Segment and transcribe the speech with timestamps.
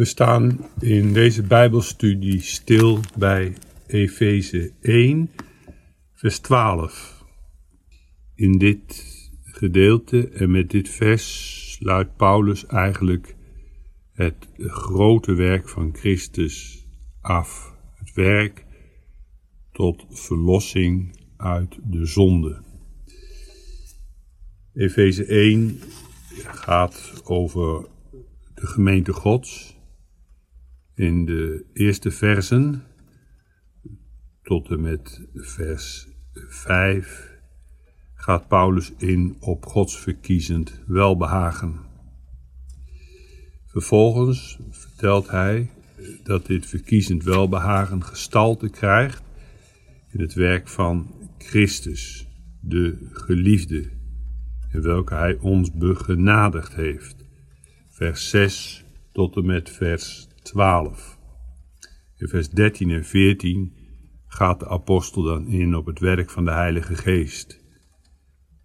[0.00, 3.56] We staan in deze Bijbelstudie stil bij
[3.86, 5.30] Efeze 1,
[6.12, 7.24] vers 12.
[8.34, 9.06] In dit
[9.44, 13.36] gedeelte en met dit vers sluit Paulus eigenlijk
[14.12, 16.86] het grote werk van Christus
[17.20, 17.74] af.
[17.94, 18.64] Het werk
[19.72, 22.62] tot verlossing uit de zonde.
[24.74, 25.80] Efeze 1
[26.44, 27.86] gaat over
[28.54, 29.78] de gemeente Gods.
[31.00, 32.82] In de eerste versen
[34.42, 37.30] tot en met vers 5
[38.14, 41.80] gaat Paulus in op Gods verkiezend welbehagen.
[43.66, 45.70] Vervolgens vertelt hij
[46.22, 49.22] dat dit verkiezend welbehagen gestalte krijgt
[50.08, 52.26] in het werk van Christus,
[52.60, 53.90] de geliefde,
[54.72, 57.24] in welke hij ons begenadigd heeft.
[57.88, 61.18] Vers 6 tot en met vers 12.
[62.16, 63.72] In vers 13 en 14
[64.26, 67.64] gaat de apostel dan in op het werk van de Heilige Geest.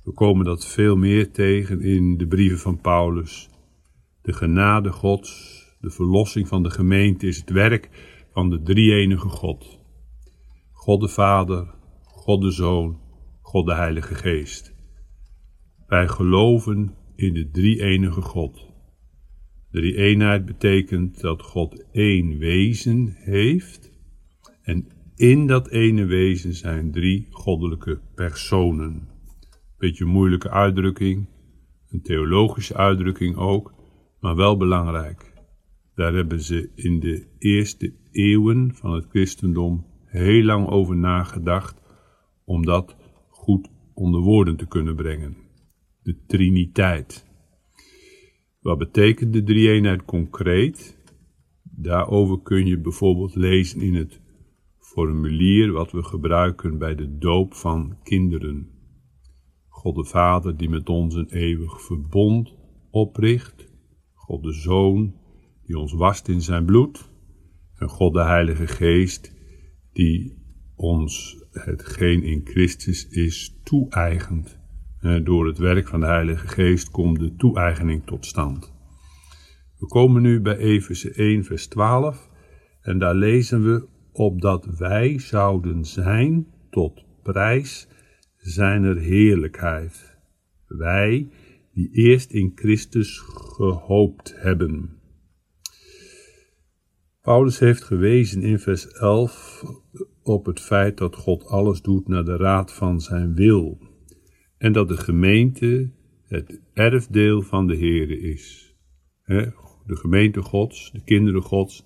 [0.03, 3.49] We komen dat veel meer tegen in de brieven van Paulus.
[4.21, 7.89] De genade Gods, de verlossing van de gemeente is het werk
[8.31, 9.79] van de drie-enige God.
[10.71, 12.99] God de Vader, God de Zoon,
[13.41, 14.73] God de Heilige Geest.
[15.87, 18.73] Wij geloven in de drie-enige God.
[19.75, 23.91] Drie eenheid betekent dat God één wezen heeft
[24.61, 29.07] en in dat ene wezen zijn drie goddelijke personen.
[29.77, 31.27] Beetje moeilijke uitdrukking,
[31.89, 33.73] een theologische uitdrukking ook,
[34.19, 35.33] maar wel belangrijk.
[35.95, 41.81] Daar hebben ze in de eerste eeuwen van het christendom heel lang over nagedacht
[42.45, 42.95] om dat
[43.29, 45.37] goed onder woorden te kunnen brengen.
[46.03, 47.24] De Triniteit.
[48.65, 50.97] Wat betekent de drie-eenheid concreet?
[51.63, 54.21] Daarover kun je bijvoorbeeld lezen in het
[54.79, 58.69] formulier wat we gebruiken bij de doop van kinderen.
[59.67, 62.53] God de Vader die met ons een eeuwig verbond
[62.89, 63.71] opricht,
[64.13, 65.15] God de Zoon
[65.65, 67.09] die ons wast in zijn bloed,
[67.75, 69.33] en God de Heilige Geest
[69.93, 70.33] die
[70.75, 74.59] ons hetgeen in Christus is toe-eigend.
[75.05, 78.73] Door het werk van de Heilige Geest komt de toe-eigening tot stand.
[79.79, 82.29] We komen nu bij Efeze 1 vers 12
[82.81, 87.87] en daar lezen we opdat wij zouden zijn tot prijs
[88.37, 90.17] zijner heerlijkheid.
[90.67, 91.29] Wij
[91.73, 94.99] die eerst in Christus gehoopt hebben.
[97.21, 99.63] Paulus heeft gewezen in vers 11
[100.23, 103.84] op het feit dat God alles doet naar de raad van zijn wil
[104.65, 105.91] en dat de gemeente
[106.23, 108.75] het erfdeel van de Heere is.
[109.25, 111.85] De gemeente Gods, de kinderen Gods,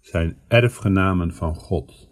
[0.00, 2.10] zijn erfgenamen van God.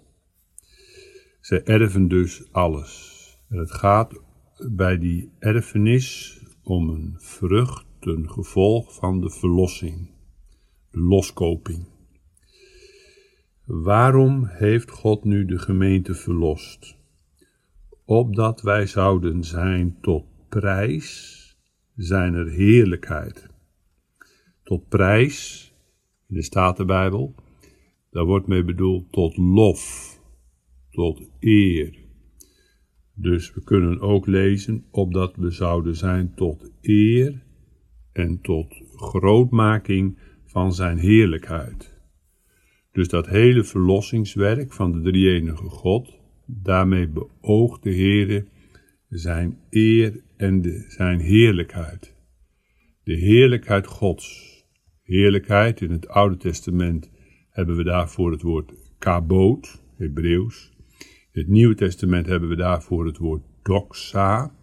[1.41, 3.17] Zij erven dus alles.
[3.49, 4.21] En het gaat
[4.69, 10.11] bij die erfenis om een vrucht, een gevolg van de verlossing,
[10.91, 11.87] de loskoping.
[13.65, 16.98] Waarom heeft God nu de gemeente verlost?
[18.11, 21.37] Opdat wij zouden zijn tot prijs
[21.97, 23.47] zijner heerlijkheid.
[24.63, 25.73] Tot prijs,
[26.29, 27.35] in de Statenbijbel,
[28.11, 30.15] daar wordt mee bedoeld tot lof,
[30.91, 31.99] tot eer.
[33.15, 37.45] Dus we kunnen ook lezen opdat we zouden zijn tot eer
[38.13, 42.01] en tot grootmaking van zijn heerlijkheid.
[42.93, 46.18] Dus dat hele verlossingswerk van de drie-enige God,
[46.51, 48.47] daarmee beoogt de Heere
[49.09, 52.15] zijn eer en zijn heerlijkheid.
[53.05, 54.57] De heerlijkheid Gods.
[55.03, 57.11] Heerlijkheid in het Oude Testament
[57.51, 60.73] hebben we daarvoor het woord kaboot, Hebreeuws.
[61.33, 64.55] In het Nieuwe Testament hebben we daarvoor het woord doxa.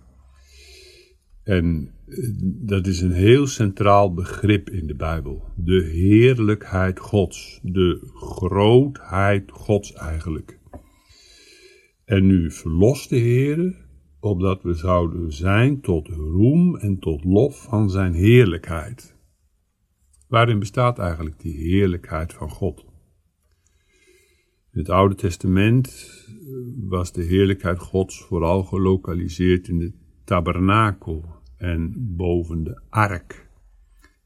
[1.44, 2.18] En eh,
[2.66, 5.44] dat is een heel centraal begrip in de Bijbel.
[5.56, 10.60] De heerlijkheid Gods, de grootheid Gods eigenlijk.
[12.06, 13.86] En nu verlost de Heer,
[14.20, 19.16] opdat we zouden zijn tot roem en tot lof van zijn heerlijkheid.
[20.28, 22.86] Waarin bestaat eigenlijk die heerlijkheid van God?
[24.72, 26.12] In het Oude Testament
[26.90, 29.94] was de heerlijkheid Gods vooral gelokaliseerd in de
[30.24, 33.50] tabernakel, en boven de ark.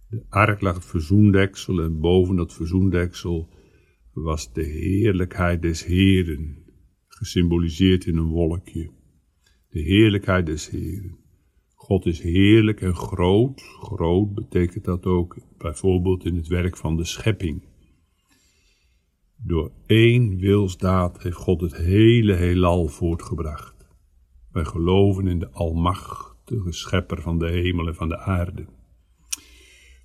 [0.10, 3.50] De ark lag het verzoendeksel en boven dat verzoendeksel
[4.14, 6.58] was de heerlijkheid des Heeren,
[7.20, 8.90] gesymboliseerd in een wolkje.
[9.70, 11.18] De heerlijkheid des Heeren.
[11.76, 13.62] God is heerlijk en groot.
[13.62, 17.64] Groot betekent dat ook bijvoorbeeld in het werk van de schepping.
[19.36, 23.88] Door één wilsdaad heeft God het hele heelal voortgebracht.
[24.52, 28.66] Wij geloven in de almachtige schepper van de hemel en van de aarde.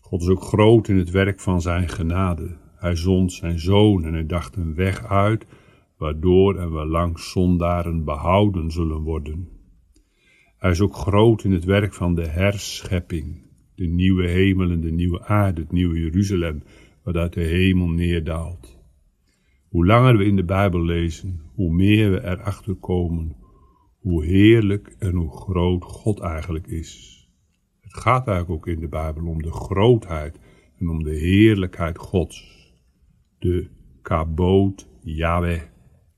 [0.00, 2.56] God is ook groot in het werk van zijn genade.
[2.76, 5.46] Hij zond zijn zoon en hij dacht een weg uit,
[6.04, 9.48] waardoor en waarlangs zondaren behouden zullen worden.
[10.58, 13.42] Hij is ook groot in het werk van de herschepping,
[13.74, 16.62] de nieuwe hemel en de nieuwe aarde, het nieuwe Jeruzalem,
[17.02, 18.78] wat uit de hemel neerdaalt.
[19.68, 23.36] Hoe langer we in de Bijbel lezen, hoe meer we erachter komen
[24.00, 27.22] hoe heerlijk en hoe groot God eigenlijk is.
[27.80, 30.38] Het gaat eigenlijk ook in de Bijbel om de grootheid
[30.78, 32.72] en om de heerlijkheid Gods.
[33.38, 33.68] De
[34.02, 35.73] kabot Yahweh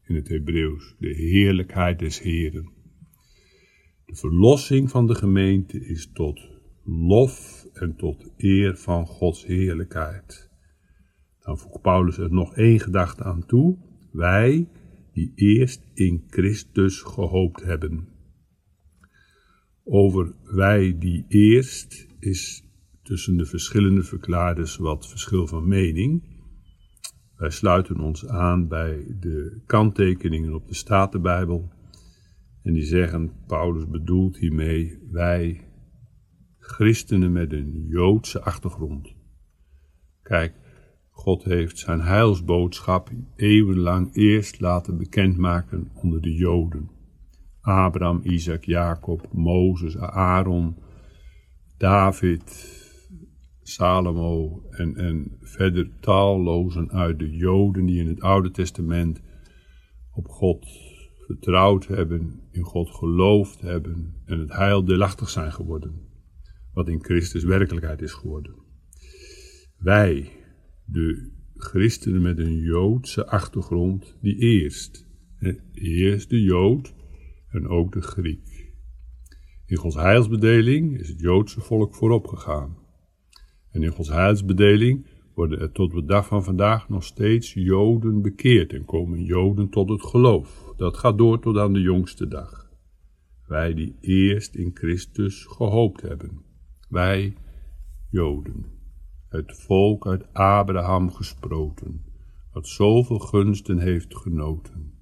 [0.07, 2.71] in het Hebreeuws, de heerlijkheid des Heren.
[4.07, 6.49] De verlossing van de gemeente is tot
[6.85, 10.51] lof en tot eer van Gods heerlijkheid.
[11.41, 13.77] Dan voegt Paulus er nog één gedachte aan toe.
[14.13, 14.69] Wij,
[15.13, 18.09] die eerst in Christus gehoopt hebben.
[19.85, 22.65] Over wij die eerst is
[23.03, 26.36] tussen de verschillende verklaarders wat verschil van mening.
[27.37, 31.69] Wij sluiten ons aan bij de kanttekeningen op de Statenbijbel.
[32.63, 35.61] En die zeggen, Paulus bedoelt hiermee wij
[36.59, 39.15] christenen met een Joodse achtergrond.
[40.23, 40.55] Kijk,
[41.11, 46.91] God heeft zijn heilsboodschap eeuwenlang eerst laten bekendmaken onder de Joden.
[47.61, 50.77] Abraham, Isaac, Jacob, Mozes, Aaron,
[51.77, 52.43] David,
[53.69, 59.23] Salomo en, en verder tallozen uit de Joden die in het Oude Testament
[60.13, 60.67] op God
[61.27, 66.09] vertrouwd hebben, in God geloofd hebben en het heil deelachtig zijn geworden,
[66.73, 68.55] wat in Christus werkelijkheid is geworden.
[69.79, 70.33] Wij,
[70.85, 75.07] de christenen met een Joodse achtergrond, die eerst,
[75.73, 76.95] eerst de Jood
[77.49, 78.75] en ook de Griek.
[79.67, 82.85] In Gods heilsbedeling is het Joodse volk voorop gegaan.
[83.77, 88.73] En in Gods heilsbedeling worden er tot de dag van vandaag nog steeds Joden bekeerd
[88.73, 90.73] en komen Joden tot het geloof.
[90.77, 92.71] Dat gaat door tot aan de jongste dag.
[93.47, 96.43] Wij die eerst in Christus gehoopt hebben.
[96.89, 97.35] Wij,
[98.11, 98.65] Joden
[99.29, 102.05] het volk uit Abraham gesproten,
[102.53, 104.93] wat zoveel gunsten heeft genoten.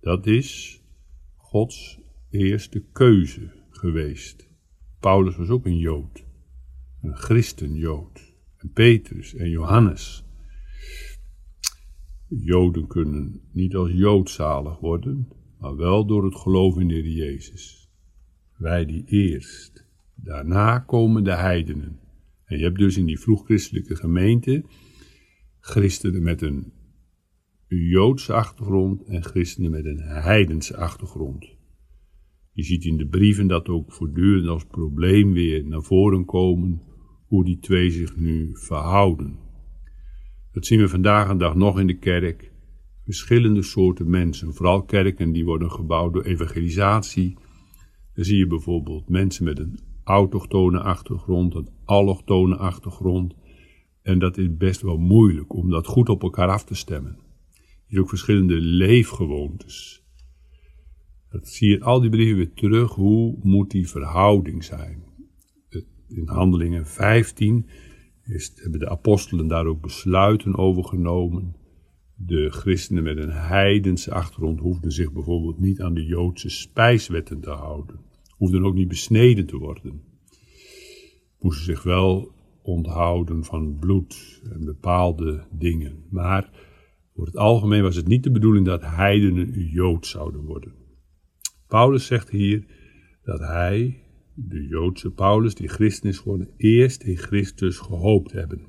[0.00, 0.82] Dat is
[1.36, 2.00] Gods
[2.30, 4.48] eerste keuze geweest.
[5.00, 6.24] Paulus was ook een Jood,
[7.02, 10.24] een christenjood, en Petrus en Johannes.
[12.28, 15.28] Joden kunnen niet als Jood zalig worden,
[15.58, 17.90] maar wel door het geloof in de Heer Jezus.
[18.56, 21.98] Wij die eerst, daarna komen de heidenen.
[22.44, 24.64] En je hebt dus in die vroegchristelijke gemeente
[25.60, 26.72] christenen met een
[27.66, 31.56] Joodse achtergrond en christenen met een heidense achtergrond.
[32.52, 36.82] Je ziet in de brieven dat ook voortdurend als probleem weer naar voren komen
[37.32, 39.38] hoe die twee zich nu verhouden.
[40.52, 42.52] Dat zien we vandaag een dag nog in de kerk.
[43.04, 47.38] Verschillende soorten mensen, vooral kerken die worden gebouwd door evangelisatie.
[48.14, 53.34] Dan zie je bijvoorbeeld mensen met een autochtone achtergrond, een allochtone achtergrond.
[54.02, 57.18] En dat is best wel moeilijk om dat goed op elkaar af te stemmen.
[57.50, 60.04] Je ziet ook verschillende leefgewoontes.
[61.28, 62.94] Dat zie je al die brieven weer terug.
[62.94, 65.11] Hoe moet die verhouding zijn?
[66.14, 67.66] In Handelingen 15
[68.24, 71.56] is, hebben de apostelen daar ook besluiten over genomen.
[72.14, 77.50] De christenen met een heidense achtergrond hoefden zich bijvoorbeeld niet aan de Joodse spijswetten te
[77.50, 78.10] houden
[78.42, 80.02] hoefden ook niet besneden te worden.
[81.40, 86.04] Moesten zich wel onthouden van bloed en bepaalde dingen.
[86.10, 86.50] Maar
[87.14, 90.74] voor het algemeen was het niet de bedoeling dat heidenen Jood zouden worden.
[91.66, 92.66] Paulus zegt hier
[93.24, 94.02] dat hij,
[94.34, 98.66] de Joodse Paulus, die christen is geworden, eerst in Christus gehoopt hebben.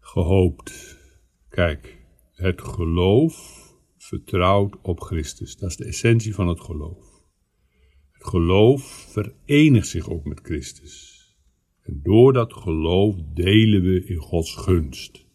[0.00, 1.00] Gehoopt.
[1.48, 1.98] Kijk,
[2.32, 3.60] het geloof
[3.96, 5.56] vertrouwt op Christus.
[5.56, 7.12] Dat is de essentie van het geloof.
[8.12, 8.82] Geloof
[9.12, 11.20] verenigt zich ook met Christus.
[11.82, 15.26] En door dat geloof delen we in Gods gunst,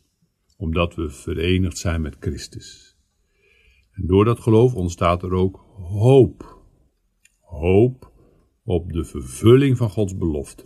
[0.57, 2.97] omdat we verenigd zijn met Christus.
[3.91, 6.56] En door dat geloof ontstaat er ook hoop.
[7.47, 8.11] Hoop
[8.63, 10.65] op de vervulling van Gods beloften.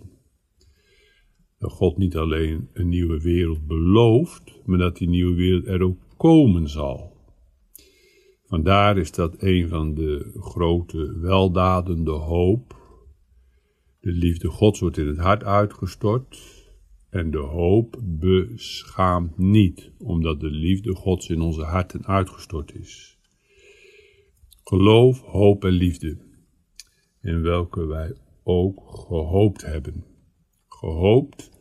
[1.57, 5.99] Dat God niet alleen een nieuwe wereld belooft, maar dat die nieuwe wereld er ook
[6.17, 7.15] komen zal.
[8.45, 12.79] Vandaar is dat een van de grote weldaden, de hoop.
[13.99, 16.59] De liefde Gods wordt in het hart uitgestort.
[17.09, 23.17] En de hoop beschaamt niet, omdat de liefde Gods in onze harten uitgestort is.
[24.63, 26.17] Geloof, hoop en liefde,
[27.21, 30.05] in welke wij ook gehoopt hebben.
[30.67, 31.51] Gehoopt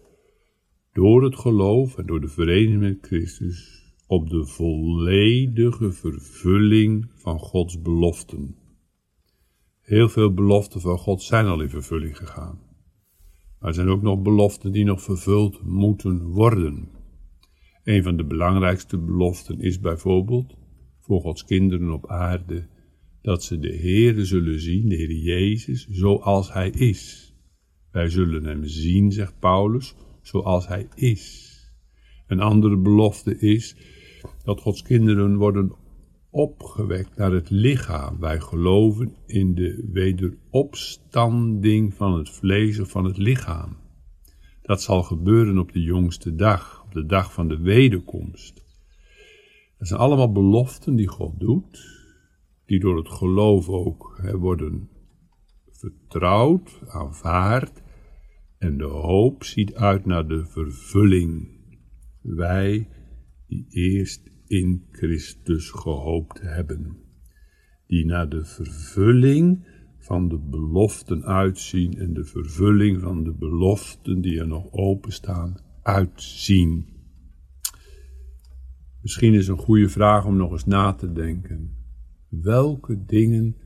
[0.92, 7.82] door het geloof en door de vereniging met Christus op de volledige vervulling van Gods
[7.82, 8.56] beloften.
[9.80, 12.60] Heel veel beloften van God zijn al in vervulling gegaan.
[13.58, 16.88] Maar er zijn ook nog beloften die nog vervuld moeten worden.
[17.84, 20.54] Een van de belangrijkste beloften is bijvoorbeeld
[20.98, 22.68] voor Gods kinderen op aarde
[23.22, 27.34] dat ze de Heere zullen zien, de Heer Jezus, zoals Hij is.
[27.90, 31.48] Wij zullen Hem zien, zegt Paulus, zoals Hij is.
[32.26, 33.76] Een andere belofte is
[34.44, 35.72] dat Gods kinderen worden
[36.30, 38.18] opgewekt naar het lichaam.
[38.18, 43.76] Wij geloven in de wederopstanding van het vlees of van het lichaam.
[44.62, 48.64] Dat zal gebeuren op de jongste dag, op de dag van de wederkomst.
[49.78, 51.99] Dat zijn allemaal beloften die God doet,
[52.70, 54.88] die door het geloof ook worden
[55.70, 57.82] vertrouwd, aanvaard,
[58.58, 61.48] en de hoop ziet uit naar de vervulling.
[62.20, 62.88] Wij
[63.46, 66.96] die eerst in Christus gehoopt hebben,
[67.86, 69.66] die naar de vervulling
[69.98, 76.86] van de beloften uitzien en de vervulling van de beloften die er nog openstaan uitzien.
[79.02, 81.79] Misschien is een goede vraag om nog eens na te denken.
[82.30, 83.56] Welke dingen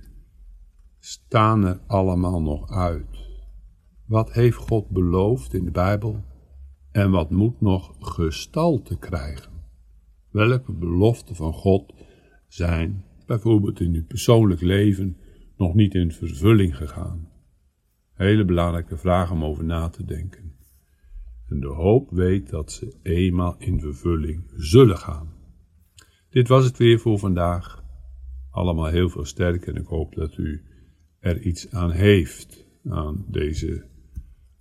[0.99, 3.28] staan er allemaal nog uit?
[4.06, 6.25] Wat heeft God beloofd in de Bijbel
[6.90, 9.52] en wat moet nog gestalte krijgen?
[10.30, 11.94] Welke beloften van God
[12.47, 15.16] zijn, bijvoorbeeld in uw persoonlijk leven,
[15.56, 17.28] nog niet in vervulling gegaan?
[18.12, 20.56] Hele belangrijke vraag om over na te denken.
[21.49, 25.33] En de hoop weet dat ze eenmaal in vervulling zullen gaan.
[26.30, 27.83] Dit was het weer voor vandaag.
[28.54, 30.62] Allemaal heel veel sterk en ik hoop dat u
[31.18, 33.84] er iets aan heeft aan deze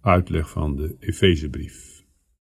[0.01, 1.92] uitleg van de Efezebrief.